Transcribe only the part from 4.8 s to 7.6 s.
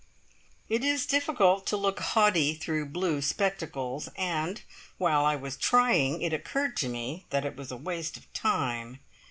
while I was trying, it occurred to me that it